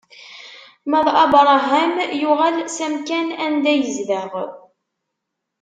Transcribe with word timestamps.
Ma 0.89 0.99
d 1.05 1.07
Abṛaham 1.23 1.95
yuɣal 2.21 2.55
s 2.75 2.77
amkan 2.85 3.27
anda 3.45 3.71
yezdeɣ. 3.75 4.31